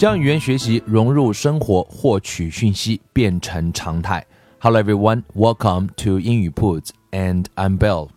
[0.00, 4.26] 将语言学习融入生活，获取讯息变成常态。
[4.58, 8.08] Hello everyone, welcome to 英语 铺子, and I'm Bill.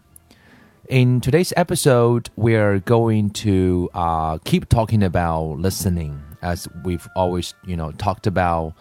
[0.88, 7.52] In today's episode, we are going to uh, keep talking about listening, as we've always,
[7.68, 8.72] you know, talked about.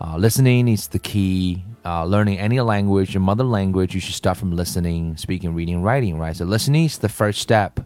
[0.00, 1.62] Uh, listening is the key.
[1.84, 6.18] Uh, learning any language, your mother language, you should start from listening, speaking, reading, writing,
[6.18, 6.34] right?
[6.34, 7.78] So listening is the first step.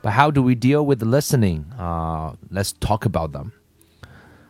[0.00, 1.66] But how do we deal with the listening?
[1.78, 3.52] Uh, let's talk about them.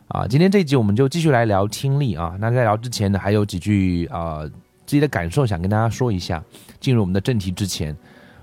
[0.09, 2.37] 啊，今天这一集我们就继续来聊听力啊。
[2.39, 4.45] 那在聊之前呢，还有几句啊
[4.87, 6.43] 自己的感受想跟大家说一下。
[6.79, 7.97] 进入我们的正题之前，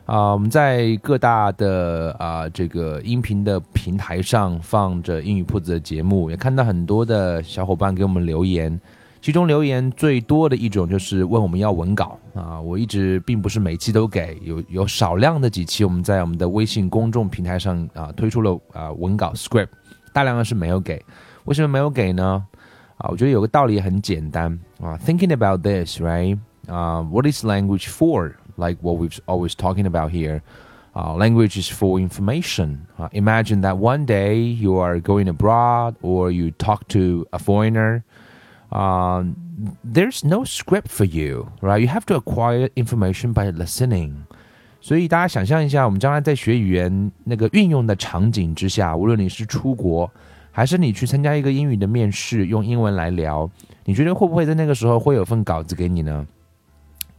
[0.06, 8.78] 啊，我们在各大的啊这个音频的平台上放着英语铺子的节目，也看到很多的小伙伴给我们留言。
[9.22, 12.60] 其中留言最多的一种就是问我们要文稿啊。
[12.60, 19.70] 我一直并不是每期都给，有有少量的几期我们在我们的微信公众平台上啊推出了啊文稿 script，
[20.12, 21.02] 大量的是没有给。
[21.45, 22.45] 为什么没有给呢？
[22.99, 24.99] 啊，我觉得有个道理很简单啊。
[24.99, 26.39] Thinking about this, right?
[26.67, 28.35] Uh, what is language for?
[28.57, 30.43] Like what we've always talking about here.
[30.95, 32.87] Uh, language is for information.
[32.99, 38.03] Uh, imagine that one day you are going abroad or you talk to a foreigner.
[38.73, 39.37] Um,
[39.85, 41.81] there's no script for you, right?
[41.81, 44.25] You have to acquire information by listening.
[44.81, 50.11] 所以大家想象一下，我们将来在学语言那个运用的场景之下，无论你是出国。
[50.56, 53.50] 还是你去参加一个英语的面试，用英文来聊，
[53.86, 56.26] 你觉得会不会在那个时候会有份稿子给你呢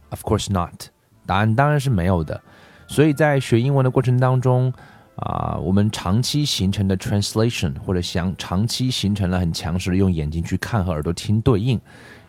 [0.09, 0.85] ？Of course not，
[1.25, 2.41] 答案当然是没有的。
[2.87, 4.71] 所以在学英文的过程当中，
[5.17, 11.77] 啊，我们长期形成的 translation 或者想长期形成了很强势的用眼睛去看和耳朵听对应，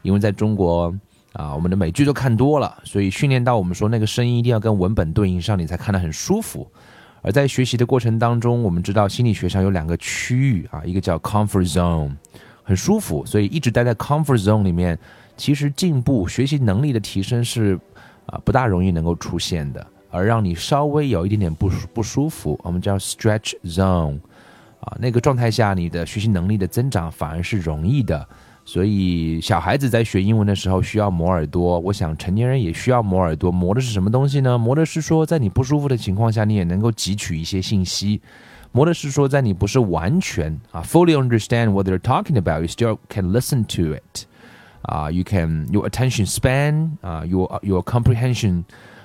[0.03, 0.93] 因为在中国
[1.35, 6.67] 啊，我们的美剧都看多了，所以训练到我们说那个声音一定要跟文本对应上，你才看得很舒服。
[7.27, 12.13] 而在学习的过程当中，我们知道心理学上有两个区域啊，一个叫 comfort zone，
[12.63, 14.97] 很舒服，所以一直待在 comfort zone 里面，
[15.37, 17.77] 其实进步、学习能力的提升是
[18.27, 19.85] 啊不大容易能够出现的。
[20.09, 24.21] 而让你稍微有一点点不不舒服，我们叫 stretch zone，
[24.79, 28.27] 啊，那个状态下你的学习能力的增长反而是容易的。
[28.66, 33.52] 所以小孩子在学英文的时候需要磨耳朵，我想成年人也需要磨耳朵。
[33.52, 34.58] 磨的是什么东西呢？
[34.58, 38.22] 磨的是说，在你不舒服的情况下，你也能够汲取一些信息。
[38.72, 44.26] 磨的是说，在你不是完全啊，fully understand what they're talking about，you still can listen to it。
[44.84, 48.64] 啊，you can your attention span 啊，your your comprehension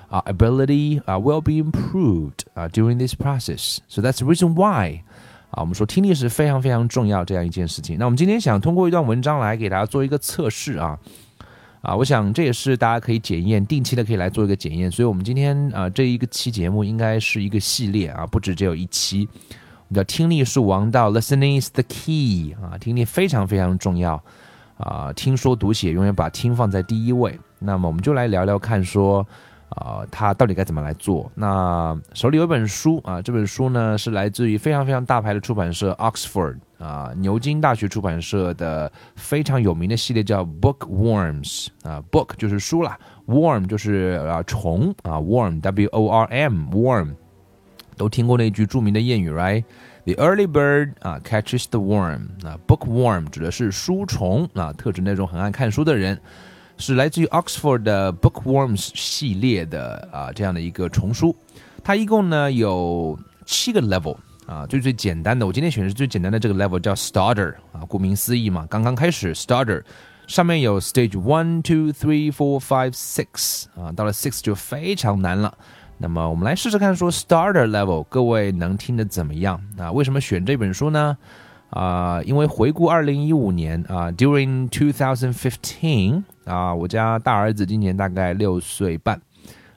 [0.09, 5.01] 啊，ability 啊，will be improved 啊，during this process。So that's the reason why。
[5.52, 7.98] 啊，我们说听力是非常非常重要这样一件事情。
[7.98, 10.98] 那我们今天想通过一段文章来给大家做一个测试啊
[11.82, 14.90] 啊，我想这也是大家可以检验，定期的可以来做一个检验。
[14.90, 19.28] 所以，我们今天啊这一个期节目应该是一个系列啊，不止只有一期。
[19.88, 24.22] 我们叫听力是王道，Listening is the key 啊，听力非常非常重要
[24.78, 27.38] 啊，听说读写永远把听放在第一位。
[27.58, 29.26] 那么，我们就来聊聊看说。
[29.76, 31.30] 啊，他到底该怎么来做？
[31.34, 47.14] 那手里有一本书啊，这本书呢是来自于非常非常大牌的出版社 Oxford 啊，牛津大学出版社的非常有名的系列叫 Bookworms 啊，Book 就是书啦，Worm 就是啊虫啊，Worm W O R M Worm
[47.96, 56.20] 都听过那句著名的谚语，Right？The early bird 啊 catches the worm 啊，Bookworm 指的是书虫啊，特指那种很爱看书的人。
[56.78, 61.34] 是来自于 Oxford 的 Bookworms 系列的啊这样的一个丛书，
[61.84, 69.82] 它一共呢有七个 level 啊，最最简单的，我今天选的是最简单的这个 level 叫 Starter 啊，顾名思义嘛，刚刚开始 Starter，
[70.26, 75.56] 上面有 Stage One, Two, Three, Four, Five, Six 啊，到了 Six 就非常难了。
[75.98, 79.92] 那么我们来试试看，说 Starter level 各位能听得怎么样啊？
[79.92, 81.16] 为什么选这本书呢？
[81.70, 89.20] 啊，因为回顾二零一五年啊，During two thousand fifteen 啊，我家大儿子今年大概六岁半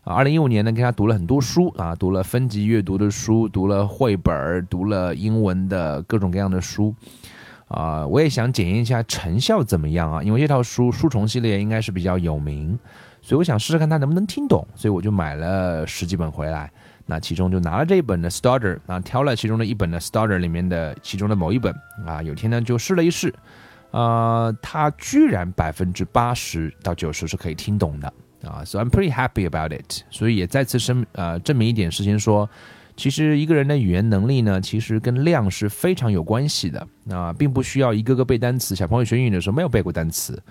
[0.04, 0.14] 啊。
[0.14, 6.94] 二零一五年呢，跟他读了很多书啊，读了分级阅读的书，读了绘本，读了英文的各种各样的书
[7.68, 12.78] 啊，我也想检验一下成效怎么样啊，因为这套书书虫系列应该是比较有名，
[13.22, 16.72] 所以我想试试看他能不能听懂，所以我就买了十几本回来。
[17.08, 21.72] 那其中就拿了这一本的 Starter，啊，挑了其中的一本的 Starter 里面的其中的某一本
[22.04, 23.32] 啊，有天呢就试了一试，
[24.00, 28.14] 啊，他居然百分之八十到九十是可以听懂的
[28.44, 30.04] 啊，So I'm pretty happy about it。
[30.10, 32.50] 所以也再次申呃证明一点事情说。
[32.98, 38.74] 其实一个人的语言能力呢，其实跟量是非常有关系的啊，并不需要一个个背单词。
[38.74, 40.42] 小朋友学英语的时候没有背过单词，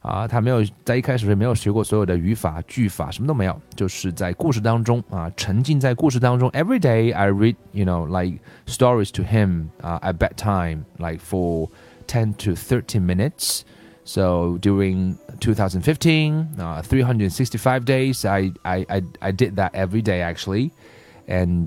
[0.00, 6.50] 啊，他没有在一开始是没有学过所有的语法、句法，什么都没有，就是在故事当中啊，沉浸在故事当中。
[6.50, 11.68] Every day I read, you know, like stories to him, uh, at bedtime, like for
[12.06, 13.62] ten to thirteen minutes.
[14.04, 20.72] So during 2015, uh, 365 days, I, I, I, I did that every day actually.
[21.28, 21.66] and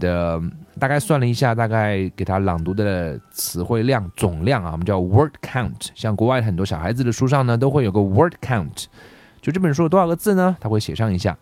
[0.77, 5.87] 大概算了一下，大概给他朗读的词汇量总量啊，我们叫 word count。
[5.95, 8.85] 像国外很多小孩子的书上呢，都会有个 word count，
[9.41, 10.55] 就这本书有多少个字呢？
[10.59, 11.37] 他会写上一下。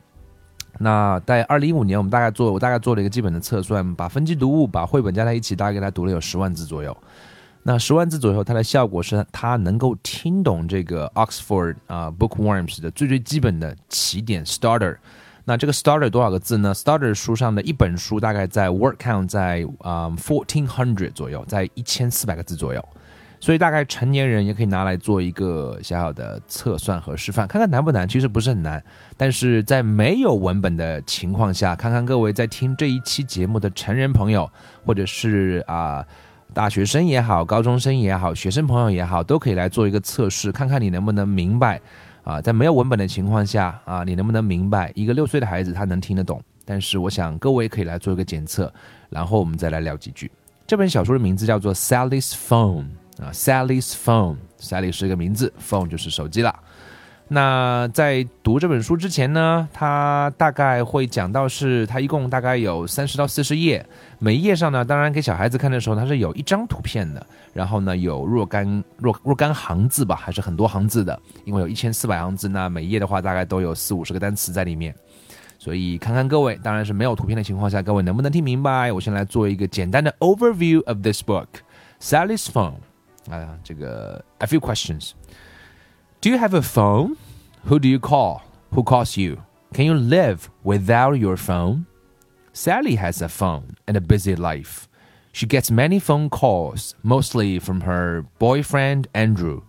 [0.80, 6.96] 那在二零一五年，我们大概做，我大概做了一个基本的测算，把分级读物、把绘本加在一起，大概给他读了有十万字左右。
[7.64, 14.98] 那十万字左右，它的效果是它能够听懂这个 Oxford 啊 Bookworms 的最最基本的起点 starter。
[15.46, 22.86] 那这个 starter 多少个字呢？starter 书上的一本书大概在 word count 在啊 fourteen hundred 左右，在一千四百个字左右，
[23.42, 28.08] 所以大概成年人也可以拿来做一个小小的测算和示范，看看难不难。
[28.08, 28.82] 其实不是很难，
[29.18, 34.50] 但是在没有文本的情况下，看看各位在听这一期节目的成人朋友，
[34.86, 36.06] 或者是啊
[36.54, 41.82] 大学生也好，高中生也好，学生朋友也好，都可以来做一个测试，看看你能不能明白。
[42.24, 46.42] 啊，在没有文本的情况下啊，你能不能明白一个六岁的孩子他能听得懂？
[46.64, 48.72] 但是我想各位可以来做一个检测，
[49.10, 50.32] 然后我们再来聊几句。
[50.66, 52.86] 这本小说的名字叫做《Sally's Phone》
[53.24, 56.58] 啊，《Sally's Phone》，Sally 是一个名字，Phone 就是手机了。
[57.34, 63.84] 那在读这本书之前呢，他大概会讲到是，他一共大概有三十到四十页，
[64.20, 74.94] 每一页上呢，当然给小孩子看的时候，它是有一张图片的，然后呢有若干若若干行字吧，还是很多行字的，因为有一千四百行字，那每一页的话大概都有四五十个单词在里面，
[75.58, 78.92] 所以看看各位，当然是没有图片的情况下，各位能不能听明白？
[78.92, 81.48] 我先来做一个简单的 overview of this book,
[82.00, 82.76] Sally's Phone，
[83.32, 85.14] 啊，这个 a few questions。
[86.22, 87.16] Do you have a phone?
[87.68, 88.44] Who do you call?
[88.74, 89.42] Who calls you?
[89.74, 91.86] Can you live without your phone?
[92.52, 94.90] Sally has a phone and a busy life.
[95.32, 99.62] She gets many phone calls, mostly from her boyfriend Andrew.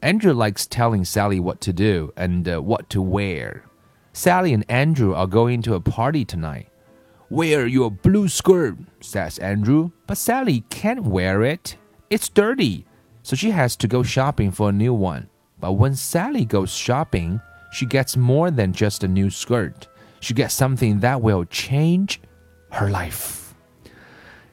[0.00, 3.66] Andrew likes telling Sally what to do and uh, what to wear.
[4.14, 6.70] Sally and Andrew are going to a party tonight.
[7.28, 11.76] Wear your blue skirt, says Andrew, but Sally can't wear it.
[12.08, 12.86] It's dirty,
[13.22, 15.28] so she has to go shopping for a new one.
[15.63, 17.39] But when Sally goes shopping,
[17.71, 19.87] she gets more than just a new skirt.
[20.21, 22.17] She gets something that will change
[22.71, 23.37] her life.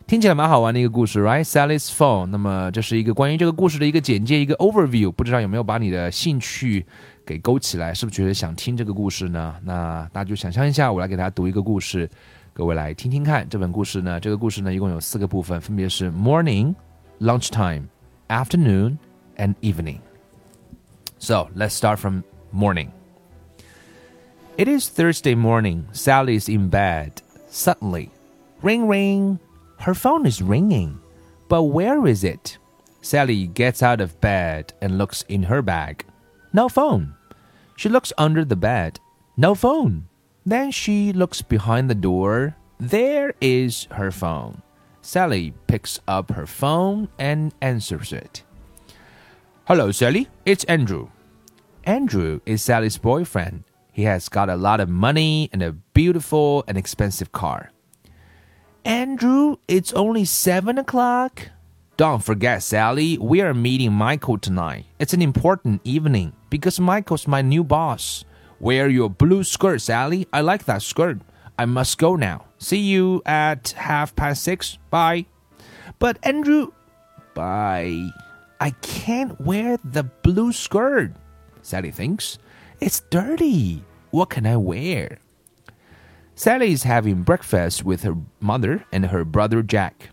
[0.07, 1.45] 听起来蛮好玩的一个故事，right?
[1.45, 2.27] Sally's phone。
[2.27, 5.11] 那么这是一个关于这个故事的一个简介，一个 overview。
[5.11, 6.87] 不知道有没有把你的兴趣
[7.25, 7.93] 给勾起来？
[7.93, 9.57] 是不是觉得想听这个故事呢？
[9.65, 12.09] 那大家就想象一下，我来给大家读一个故事，
[12.53, 13.49] 各位来听听看。
[13.49, 18.97] 这本故事呢，这个故事呢，一共有四个部分，分别是 morning、lunchtime、afternoon
[19.39, 19.99] and evening。
[21.22, 22.92] So let's start from morning.
[24.58, 25.88] It is Thursday morning.
[25.92, 27.22] Sally is in bed.
[27.48, 28.10] Suddenly,
[28.64, 29.40] ring ring.
[29.78, 31.00] Her phone is ringing.
[31.48, 32.58] But where is it?
[33.02, 36.06] Sally gets out of bed and looks in her bag.
[36.54, 37.14] No phone.
[37.78, 39.00] She looks under the bed.
[39.38, 40.08] No phone.
[40.44, 42.58] Then she looks behind the door.
[42.80, 44.64] There is her phone.
[45.04, 48.42] Sally picks up her phone and answers it.
[49.72, 50.28] Hello, Sally.
[50.46, 51.08] It's Andrew.
[51.86, 53.64] Andrew is Sally's boyfriend.
[53.94, 57.72] He has got a lot of money and a beautiful and expensive car.
[58.84, 61.52] Andrew, it's only seven o'clock.
[61.96, 64.88] Don't forget, Sally, we are meeting Michael tonight.
[65.00, 68.26] It's an important evening because Michael's my new boss.
[68.60, 70.28] Wear your blue skirt, Sally.
[70.34, 71.20] I like that skirt.
[71.58, 72.44] I must go now.
[72.58, 74.78] See you at half past six.
[74.90, 75.28] Bye.
[75.98, 76.74] But Andrew,
[77.34, 78.12] bye.
[78.62, 81.14] I can't wear the blue skirt.
[81.64, 82.38] Sally thinks.
[82.80, 83.84] It's dirty.
[84.12, 85.18] What can I wear?
[86.36, 90.10] Sally is having breakfast with her mother and her brother Jack.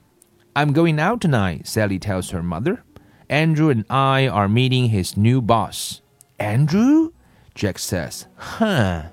[0.56, 2.82] I'm going out tonight, Sally tells her mother.
[3.28, 6.00] Andrew and I are meeting his new boss.
[6.38, 7.12] Andrew?
[7.54, 8.28] Jack says.
[8.36, 9.10] Huh.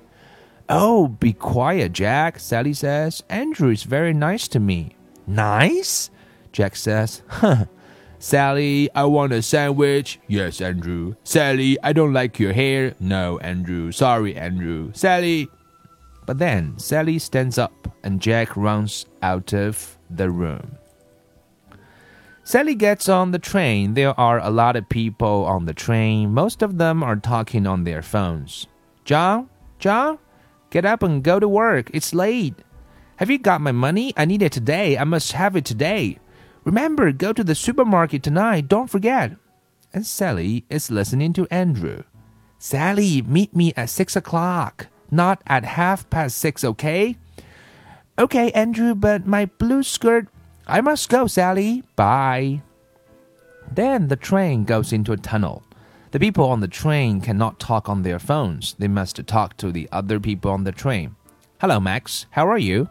[0.70, 3.22] Oh, be quiet, Jack, Sally says.
[3.30, 4.96] Andrew is very nice to me.
[5.28, 6.10] Nice?
[6.54, 7.22] Jack says.
[7.28, 7.66] Huh.
[8.20, 10.20] Sally, I want a sandwich.
[10.28, 11.16] Yes, Andrew.
[11.24, 12.96] Sally, I don't like your hair.
[13.00, 13.92] No, Andrew.
[13.92, 14.92] Sorry, Andrew.
[14.94, 15.48] Sally.
[16.26, 20.78] But then Sally stands up and Jack runs out of the room.
[22.44, 23.96] Sally gets on the train.
[23.96, 26.32] There are a lot of people on the train.
[26.34, 28.68] Most of them are talking on their phones.
[29.04, 30.20] John, John,
[30.70, 31.90] get up and go to work.
[31.94, 32.56] It's late.
[33.18, 34.14] Have you got my money?
[34.18, 34.98] I need it today.
[34.98, 36.20] I must have it today.
[36.66, 38.68] Remember, go to the supermarket tonight.
[38.68, 39.38] Don't forget.
[39.94, 42.04] And Sally is listening to Andrew.
[42.58, 47.16] Sally, meet me at six o'clock, not at half past six, okay?
[48.18, 50.28] Okay, Andrew, but my blue skirt
[50.68, 51.84] I must go, Sally.
[51.96, 52.62] Bye.
[53.72, 55.64] Then the train goes into a tunnel.
[56.12, 58.74] The people on the train cannot talk on their phones.
[58.80, 61.16] They must talk to the other people on the train.
[61.62, 62.26] Hello, Max.
[62.32, 62.90] How are you?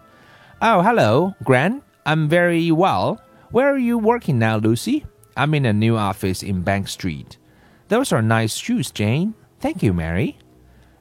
[0.63, 1.83] Oh, hello, Gran.
[2.07, 3.21] I'm very well.
[3.55, 5.07] Where are you working now, Lucy?
[5.37, 7.39] I'm in a new office in Bank Street.
[7.87, 9.35] Those are nice shoes, Jane.
[9.61, 10.39] Thank you, Mary.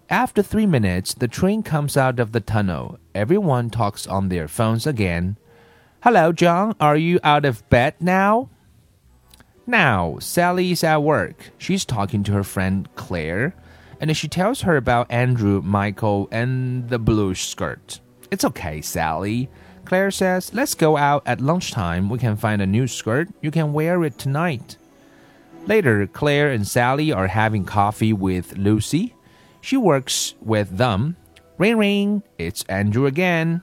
[0.07, 2.99] After three minutes, the train comes out of the tunnel.
[3.15, 5.37] Everyone talks on their phones again.
[6.03, 6.75] Hello, John.
[6.79, 8.51] Are you out of bed now?
[9.65, 11.49] Now, Sally's at work.
[11.57, 13.55] She's talking to her friend Claire,
[13.99, 17.99] and she tells her about Andrew, Michael, and the blue skirt.
[18.29, 19.49] It's okay, Sally.
[19.85, 22.09] Claire says, Let's go out at lunchtime.
[22.09, 23.29] We can find a new skirt.
[23.41, 24.77] You can wear it tonight.
[25.65, 29.15] Later, Claire and Sally are having coffee with Lucy.
[29.61, 31.15] She works with them.
[31.57, 33.61] Ring ring, it's Andrew again.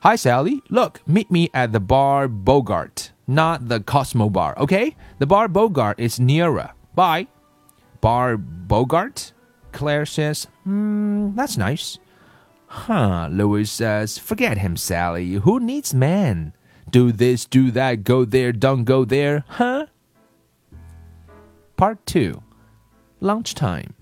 [0.00, 0.62] Hi, Sally.
[0.70, 4.96] Look, meet me at the bar Bogart, not the Cosmo bar, okay?
[5.18, 6.70] The bar Bogart is nearer.
[6.94, 7.28] Bye.
[8.00, 9.32] Bar Bogart?
[9.72, 11.98] Claire says, Hmm, that's nice.
[12.76, 15.32] Huh, Lucy says, forget him, Sally.
[15.32, 16.52] Who needs men?
[16.90, 19.86] Do this, do that, go there, don't go there, huh?
[21.76, 22.42] Part 2
[23.20, 23.94] Lunchtime.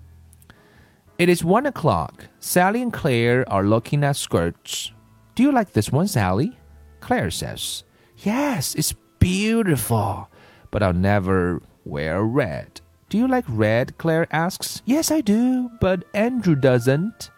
[1.17, 2.25] It is one o'clock.
[2.41, 4.91] Sally and Claire are looking at skirts.
[5.35, 6.59] Do you like this one, Sally?
[6.99, 7.85] Claire says,
[8.17, 10.29] Yes, it's beautiful,
[10.69, 12.81] but I'll never wear red.
[13.07, 13.97] Do you like red?
[13.97, 14.81] Claire asks.
[14.83, 17.31] Yes, I do, but Andrew doesn't.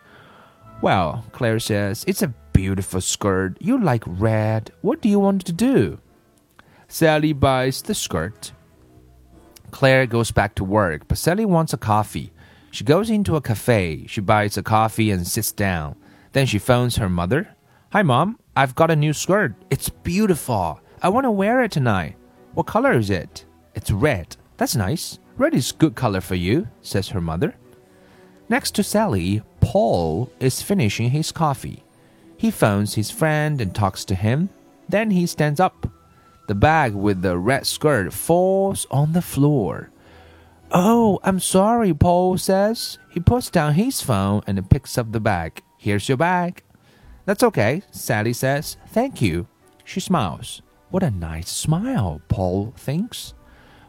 [0.82, 3.58] Well, Claire says, It's a beautiful skirt.
[3.60, 4.72] You like red.
[4.82, 6.00] What do you want to do?
[6.88, 8.52] Sally buys the skirt.
[9.72, 12.32] Claire goes back to work, but Sally wants a coffee.
[12.72, 14.06] She goes into a cafe.
[14.08, 15.96] She buys a coffee and sits down.
[16.32, 17.50] Then she phones her mother.
[17.92, 18.40] Hi, Mom.
[18.56, 19.56] I've got a new skirt.
[19.70, 20.80] It's beautiful.
[21.02, 22.16] I want to wear it tonight.
[22.54, 23.46] What color is it?
[23.76, 24.36] It's red.
[24.58, 25.20] That's nice.
[25.38, 27.56] Red is good color for you, says her mother.
[28.50, 31.84] Next to Sally, Paul is finishing his coffee.
[32.38, 34.48] He phones his friend and talks to him.
[34.88, 35.92] Then he stands up.
[36.48, 39.92] The bag with the red skirt falls on the floor.
[40.72, 42.98] Oh, I'm sorry, Paul says.
[43.12, 45.62] He puts down his phone and picks up the bag.
[45.78, 46.64] Here's your bag.
[47.26, 48.78] That's okay, Sally says.
[48.88, 49.48] Thank you.
[49.84, 50.62] She smiles.
[50.92, 53.34] What a nice smile, Paul thinks.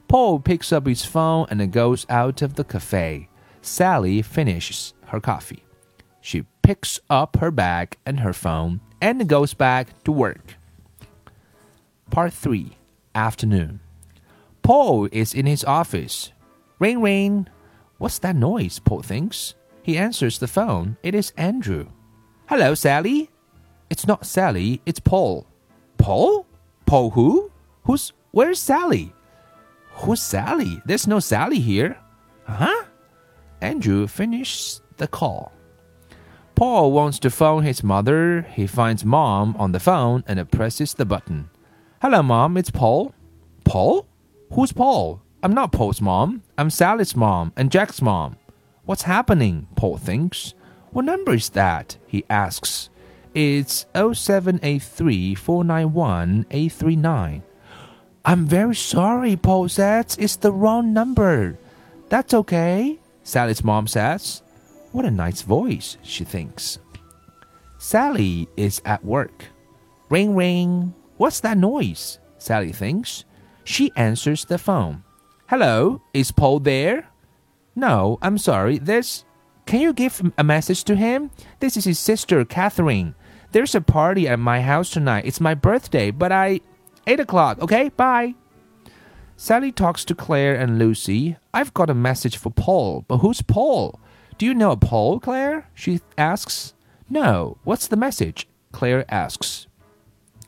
[0.08, 3.28] Paul picks up his phone and goes out of the cafe.
[3.62, 5.62] Sally finishes her coffee.
[6.28, 10.56] She picks up her bag and her phone and goes back to work.
[12.10, 12.76] Part 3
[13.14, 13.80] Afternoon.
[14.60, 16.32] Paul is in his office.
[16.78, 17.48] Ring ring.
[17.96, 18.78] What's that noise?
[18.78, 19.54] Paul thinks.
[19.82, 20.98] He answers the phone.
[21.02, 21.86] It is Andrew.
[22.44, 23.30] Hello, Sally.
[23.88, 25.46] It's not Sally, it's Paul.
[25.96, 26.44] Paul?
[26.84, 27.50] Paul who?
[27.84, 29.14] Who's where's Sally?
[30.04, 30.82] Who's Sally?
[30.84, 31.96] There's no Sally here.
[32.44, 32.84] Huh?
[33.62, 35.52] Andrew finishes the call.
[36.58, 38.42] Paul wants to phone his mother.
[38.52, 41.50] He finds mom on the phone and presses the button.
[42.02, 43.14] Hello, mom, it's Paul.
[43.62, 44.08] Paul?
[44.52, 45.22] Who's Paul?
[45.40, 46.42] I'm not Paul's mom.
[46.58, 48.38] I'm Sally's mom and Jack's mom.
[48.86, 49.68] What's happening?
[49.76, 50.54] Paul thinks.
[50.90, 51.96] What number is that?
[52.08, 52.90] he asks.
[53.34, 57.42] It's 0783 491 839.
[58.24, 60.16] I'm very sorry, Paul says.
[60.18, 61.56] It's the wrong number.
[62.08, 64.42] That's okay, Sally's mom says.
[64.92, 66.78] What a nice voice, she thinks.
[67.78, 69.44] Sally is at work.
[70.10, 70.94] Ring ring.
[71.16, 72.18] What's that noise?
[72.38, 73.24] Sally thinks.
[73.64, 75.04] She answers the phone.
[75.48, 77.08] Hello, is Paul there?
[77.76, 78.78] No, I'm sorry.
[78.78, 79.24] There's
[79.68, 81.30] can you give a message to him?
[81.60, 83.14] This is his sister, Catherine.
[83.52, 85.26] There's a party at my house tonight.
[85.26, 86.60] It's my birthday, but I.
[87.06, 87.90] 8 o'clock, okay?
[87.90, 88.34] Bye.
[89.36, 91.36] Sally talks to Claire and Lucy.
[91.52, 94.00] I've got a message for Paul, but who's Paul?
[94.38, 95.68] Do you know a Paul, Claire?
[95.74, 96.72] She asks.
[97.10, 97.58] No.
[97.64, 98.46] What's the message?
[98.70, 99.66] Claire asks.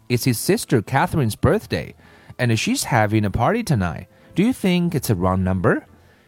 [0.09, 1.95] It's his sister Catherine's birthday,
[2.39, 4.07] and she's having a party tonight.
[4.37, 5.87] Do you think it's a wrong number?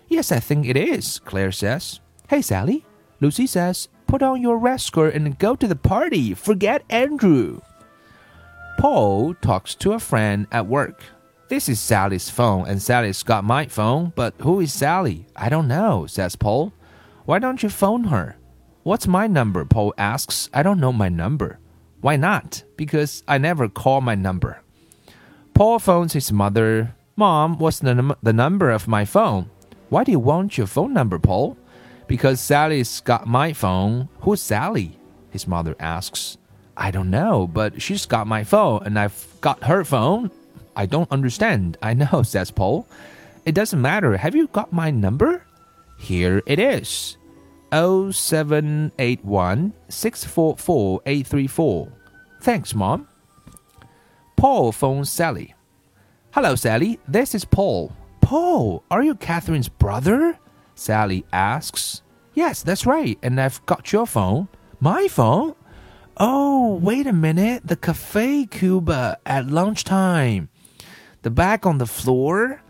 [0.09, 2.00] Yes, I think it is, Claire says.
[2.28, 2.85] Hey, Sally.
[3.21, 6.35] Lucy says, Put on your red skirt and go to the party.
[6.35, 7.61] Forget Andrew.
[8.78, 11.04] Paul talks to a friend at work.
[11.49, 15.26] This is Sally's phone, and Sally's got my phone, but who is Sally?
[15.37, 16.73] I don't know, says Paul.
[17.24, 18.36] Why don't you phone her?
[18.82, 19.64] What's my number?
[19.64, 20.50] Paul asks.
[20.52, 21.58] I don't know my number.
[22.00, 22.64] Why not?
[22.76, 24.60] Because I never call my number.
[25.54, 26.94] Paul phones his mother.
[27.14, 29.50] Mom, what's the, num- the number of my phone?
[29.88, 31.56] Why do you want your phone number, Paul?
[32.08, 34.08] Because Sally's got my phone.
[34.22, 34.98] Who's Sally?
[35.30, 36.38] His mother asks.
[36.76, 40.30] I don't know, but she's got my phone and I've got her phone.
[40.74, 41.76] I don't understand.
[41.82, 42.88] I know, says Paul.
[43.44, 44.16] It doesn't matter.
[44.16, 45.44] Have you got my number?
[45.99, 47.16] Here it is.
[47.72, 51.92] 0781 644 834.
[52.42, 53.08] Thanks, Mom.
[54.37, 55.54] Paul phones Sally.
[56.32, 56.99] Hello, Sally.
[57.06, 57.92] This is Paul.
[58.20, 60.38] Paul, are you Catherine's brother?
[60.75, 62.02] Sally asks.
[62.34, 63.18] Yes, that's right.
[63.22, 64.49] And I've got your phone.
[64.80, 65.54] My phone?
[66.16, 67.66] Oh, wait a minute.
[67.66, 70.49] The cafe Cuba at lunchtime.
[71.22, 72.62] The bag on the floor?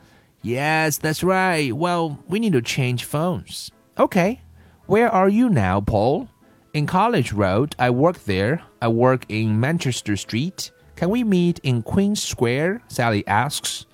[0.42, 1.72] Yes, that's right.
[1.72, 3.70] Well, we need to change phones.
[3.98, 4.40] Okay.
[4.86, 6.28] Where are you now, Paul?
[6.74, 7.76] In College Road.
[7.78, 8.62] I work there.
[8.80, 10.72] I work in Manchester Street.
[10.96, 12.82] Can we meet in Queen Square?
[12.88, 13.86] Sally asks.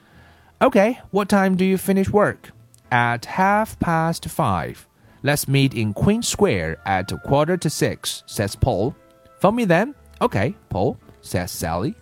[0.63, 0.99] Okay.
[1.11, 2.51] What time do you finish work?
[2.91, 4.89] At half past five.
[5.23, 8.95] Let's meet in Queen Square at quarter to six, says Paul.
[9.41, 9.95] Phone me then?
[10.21, 11.95] Okay, Paul, says Sally.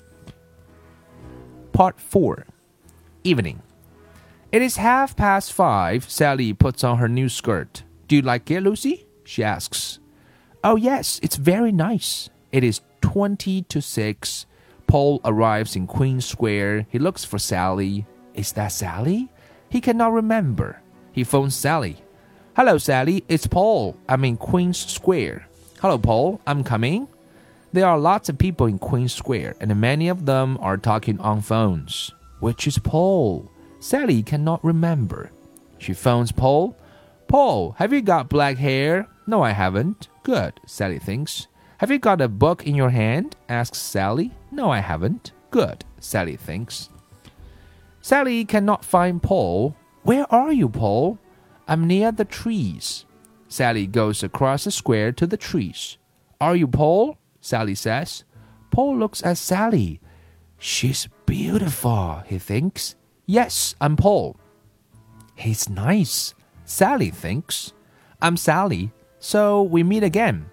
[1.73, 2.47] Part 4
[3.25, 3.61] Evening.
[4.57, 6.09] It is half past five.
[6.09, 7.83] Sally puts on her new skirt.
[8.09, 9.07] Do you like it, Lucy?
[9.23, 9.99] She asks.
[10.65, 12.31] Oh, yes, it's very nice.
[12.53, 14.47] It is 20 to 6.
[14.87, 16.87] Paul arrives in Queen Square.
[16.89, 18.07] He looks for Sally.
[18.33, 19.29] Is that Sally?
[19.69, 20.81] He cannot remember.
[21.13, 21.99] He phones Sally.
[22.57, 23.25] Hello, Sally.
[23.29, 23.95] It's Paul.
[24.09, 25.47] I'm in Queen's Square.
[25.83, 26.41] Hello, Paul.
[26.47, 27.09] I'm coming.
[27.75, 31.43] There are lots of people in Queen Square, and many of them are talking on
[31.43, 32.11] phones.
[32.41, 33.51] Which is Paul?
[33.81, 35.31] Sally cannot remember.
[35.79, 36.77] She phones Paul.
[37.29, 39.09] Paul, have you got black hair?
[39.27, 40.09] No, I haven't.
[40.23, 41.49] Good, Sally thinks.
[41.79, 43.37] Have you got a book in your hand?
[43.49, 44.33] asks Sally.
[44.51, 45.33] No, I haven't.
[45.51, 46.89] Good, Sally thinks.
[48.01, 49.77] Sally cannot find Paul.
[50.03, 51.19] Where are you, Paul?
[51.69, 53.05] I'm near the trees.
[53.49, 55.99] Sally goes across the square to the trees.
[56.41, 57.19] Are you Paul?
[57.41, 58.25] Sally says.
[58.71, 60.01] Paul looks at Sally.
[60.59, 62.95] She's beautiful, he thinks.
[63.29, 64.37] Yes, I'm Paul.
[65.35, 66.33] He's nice.
[66.65, 67.73] Sally thinks.
[68.23, 70.47] I'm Sally, so we meet again.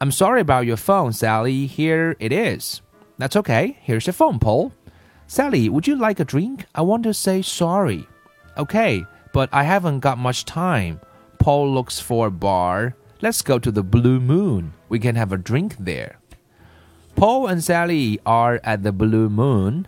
[0.00, 1.66] I'm sorry about your phone, Sally.
[1.66, 2.82] Here it is.
[3.18, 3.78] That's okay.
[3.82, 4.72] Here's your phone, Paul.
[5.28, 6.66] Sally, would you like a drink?
[6.74, 8.08] I want to say sorry.
[8.58, 11.00] Okay, but I haven't got much time.
[11.38, 12.96] Paul looks for a bar.
[13.20, 14.72] Let's go to the Blue Moon.
[14.88, 16.18] We can have a drink there.
[17.14, 19.86] Paul and Sally are at the Blue Moon.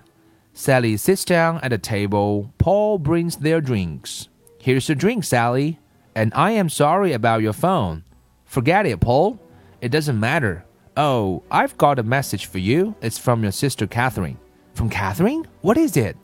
[0.55, 2.55] Sally sits down at a table.
[2.59, 4.29] Paul brings their drinks.
[4.61, 5.81] Here's your drink, Sally.
[6.15, 8.05] And I am sorry about your phone.
[8.45, 9.41] Forget it, Paul.
[9.81, 10.65] It doesn't matter.
[10.97, 12.95] Oh, I've got a message for you.
[13.03, 14.39] It's from your sister Catherine.
[14.75, 15.47] From Catherine?
[15.61, 16.17] What is it?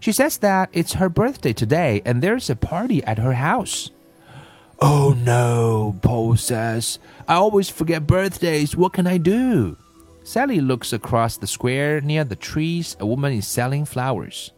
[0.00, 3.90] She says that it's her birthday today and there's a party at her house.
[4.80, 6.98] Oh no, Paul says.
[7.28, 8.74] I always forget birthdays.
[8.74, 9.76] What can I do?
[10.26, 12.96] Sally looks across the square near the trees.
[12.98, 14.50] A woman is selling flowers.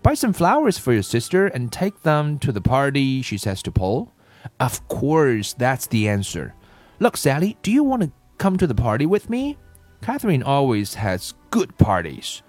[0.00, 3.72] Buy some flowers for your sister and take them to the party, she says to
[3.72, 4.12] Paul.
[4.60, 6.54] Of course, that's the answer.
[7.00, 9.58] Look, Sally, do you want to come to the party with me?
[10.02, 12.42] Catherine always has good parties.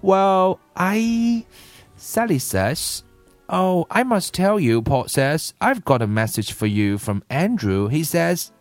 [0.00, 1.44] Well, I.
[1.96, 3.04] Sally says.
[3.50, 5.52] Oh, I must tell you, Paul says.
[5.60, 7.88] I've got a message for you from Andrew.
[7.88, 8.52] He says.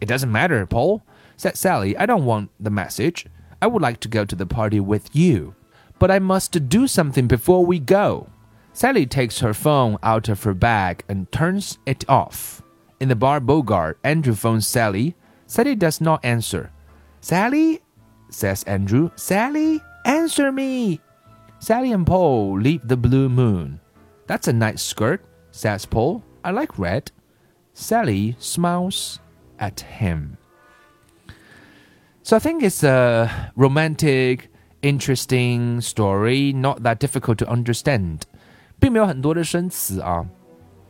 [0.00, 1.02] It doesn't matter, Paul,
[1.42, 1.96] said Sally.
[1.96, 3.26] I don't want the message.
[3.60, 5.54] I would like to go to the party with you
[6.02, 8.26] but I must do something before we go.
[8.72, 12.60] Sally takes her phone out of her bag and turns it off.
[12.98, 15.14] In the bar Bogart, Andrew phones Sally.
[15.46, 16.72] Sally does not answer.
[17.20, 17.82] Sally,
[18.30, 19.12] says Andrew.
[19.14, 21.00] Sally, answer me.
[21.60, 23.78] Sally and Paul leave the blue moon.
[24.26, 26.24] That's a nice skirt, says Paul.
[26.42, 27.12] I like red.
[27.74, 29.20] Sally smiles
[29.60, 30.36] at him.
[32.24, 34.48] So I think it's a romantic
[34.80, 38.20] interesting story, not that difficult to understand，
[38.78, 40.24] 并没有很多的生词啊，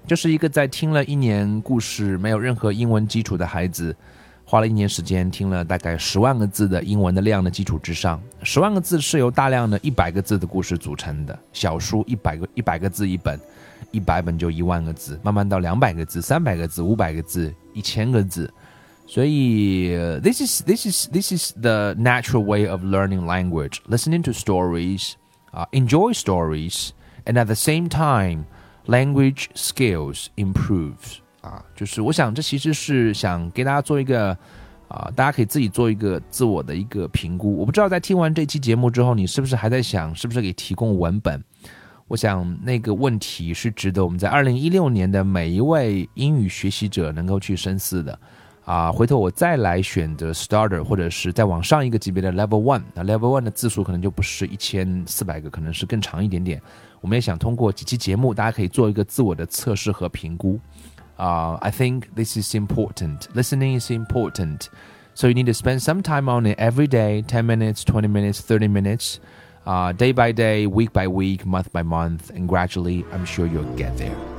[0.07, 3.97] 就是一个在听了一年故事没有任何英文基础的孩子，
[4.45, 11.37] 花了一年时间听了大概十万个字的英文的量的基础之上，十万个字是由大量的一百个字的故事组成的。
[11.55, 13.41] 小书一百个一百个字一本，
[13.91, 18.53] 一百本就一万个字，慢慢到两百个字、三百个字、五百个字、一千个字。
[19.07, 19.91] 所以
[20.23, 23.81] ，this is this is this is the natural way of learning language.
[23.87, 25.17] Listening to stories,
[25.53, 26.91] uh, enjoy stories,
[27.27, 28.45] and at the same time,
[28.87, 31.19] language skills improves.
[31.43, 34.31] 啊，就是我想，这其实是想给大家做一个
[34.89, 37.57] 啊，大家可以自己做一个自我的一个评估。
[37.57, 41.43] 我不知道在听完这期节目之后，你是不是还在想，是不是给提供文本？
[42.09, 48.19] 我想那个问题是值得我们在二零一六年的每一位英语学习者能够去深思的。
[48.66, 52.84] 啊，回头我再来选择 starter，或者是再往上一个级别的 level one。
[52.94, 56.62] 那 level one 的字数可能就不是一千四百个，可能是更长一点点。
[57.00, 60.60] 我们也想通过几期节目，大家可以做一个自我的测试和评估。
[61.18, 63.22] Uh, I think this is important.
[63.34, 64.68] Listening is important.
[65.16, 68.42] So you need to spend some time on it every day 10 minutes, 20 minutes,
[68.42, 69.20] 30 minutes,
[69.66, 73.76] uh, day by day, week by week, month by month, and gradually, I'm sure you'll
[73.76, 74.31] get there.